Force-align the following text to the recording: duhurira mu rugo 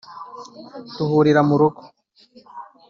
duhurira 0.95 1.41
mu 1.47 1.55
rugo 1.61 1.81